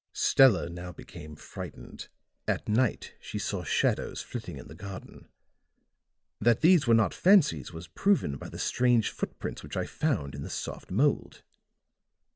"Stella 0.13 0.67
now 0.67 0.91
became 0.91 1.35
frightened. 1.35 2.07
At 2.47 2.67
night 2.67 3.13
she 3.19 3.37
saw 3.37 3.63
shadows 3.63 4.19
flitting 4.23 4.57
in 4.57 4.67
the 4.67 4.73
garden; 4.73 5.27
that 6.39 6.61
these 6.61 6.87
were 6.87 6.95
not 6.95 7.13
fancies 7.13 7.71
was 7.71 7.87
proven 7.87 8.37
by 8.37 8.49
the 8.49 8.57
strange 8.57 9.11
foot 9.11 9.37
prints 9.37 9.61
which 9.61 9.77
I 9.77 9.85
found 9.85 10.33
in 10.33 10.41
the 10.41 10.49
soft 10.49 10.89
mould. 10.89 11.43